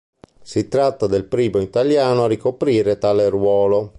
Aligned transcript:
Si 0.41 0.67
trattava 0.67 1.11
del 1.11 1.25
primo 1.25 1.59
italiano 1.59 2.23
a 2.23 2.27
ricoprire 2.27 2.97
tale 2.97 3.29
ruolo. 3.29 3.89